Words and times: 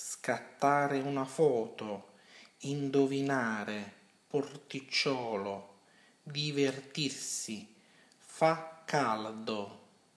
scattare 0.00 1.00
una 1.00 1.24
foto, 1.24 2.10
indovinare, 2.58 3.94
porticciolo, 4.28 5.80
divertirsi, 6.22 7.74
fa 8.16 8.82
caldo. 8.84 9.87